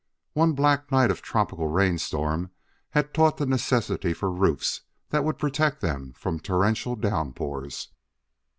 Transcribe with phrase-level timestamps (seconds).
[0.33, 2.49] One black night of tropic rainstorm
[2.89, 4.81] had taught the necessity for roofs
[5.11, 7.89] that would protect them from torrential downpours.